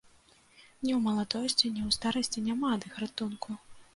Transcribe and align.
Ні 0.83 0.91
ў 0.93 0.97
маладосці, 1.07 1.69
ні 1.75 1.83
ў 1.87 1.97
старасці 1.97 2.45
няма 2.49 2.71
ад 2.79 2.87
іх 2.91 2.97
ратунку! 3.05 3.49